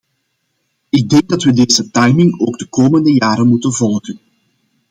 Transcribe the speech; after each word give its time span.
Ik 0.89 1.09
denk 1.09 1.29
dat 1.29 1.43
we 1.43 1.53
deze 1.53 1.91
timing 1.91 2.39
ook 2.39 2.57
de 2.57 2.65
komende 2.67 3.11
jaren 3.13 3.47
moeten 3.47 3.73
volgen. 3.73 4.19